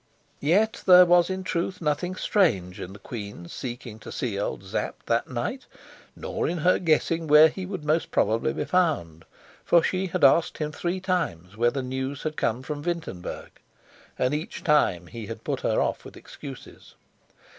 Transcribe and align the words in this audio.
Yet 0.39 0.81
there 0.87 1.05
was 1.05 1.29
in 1.29 1.43
truth 1.43 1.79
nothing 1.79 2.15
strange 2.15 2.79
in 2.79 2.93
the 2.93 2.97
queen 2.97 3.47
seeking 3.47 3.99
to 3.99 4.11
see 4.11 4.39
old 4.39 4.63
Sapt 4.63 5.05
that 5.05 5.29
night, 5.29 5.67
nor 6.15 6.47
in 6.49 6.57
her 6.65 6.79
guessing 6.79 7.27
where 7.27 7.49
he 7.49 7.67
would 7.67 7.85
most 7.85 8.09
probably 8.09 8.51
be 8.51 8.65
found. 8.65 9.25
For 9.63 9.83
she 9.83 10.07
had 10.07 10.23
asked 10.23 10.57
him 10.57 10.71
three 10.71 10.99
times 11.01 11.55
whether 11.55 11.83
news 11.83 12.23
had 12.23 12.35
come 12.35 12.63
from 12.63 12.81
Wintenberg 12.81 13.51
and 14.17 14.33
each 14.33 14.63
time 14.63 15.05
he 15.05 15.27
had 15.27 15.43
put 15.43 15.59
her 15.61 15.79
off 15.79 16.03
with 16.03 16.17
excuses. 16.17 16.95